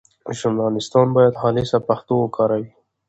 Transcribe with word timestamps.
ژورنالیستان 0.37 1.07
باید 1.15 1.39
خالصه 1.41 1.77
پښتو 1.87 2.13
وکاروي. 2.19 2.69